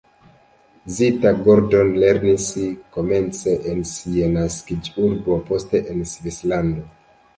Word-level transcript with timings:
Zita 0.93 1.33
Gordon 1.47 1.91
lernis 2.03 2.47
komence 2.97 3.53
en 3.73 3.85
sia 3.93 4.33
naskiĝurbo, 4.39 5.41
poste 5.51 5.83
en 5.93 6.03
Svislando. 6.15 6.89